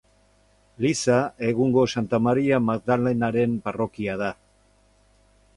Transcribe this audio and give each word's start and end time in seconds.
Eliza, 0.79 1.17
egungo 1.49 1.83
Santa 1.95 2.21
Maria 2.29 2.61
Magdalenaren 2.71 3.57
parrokia 3.69 4.17
da. 4.27 4.35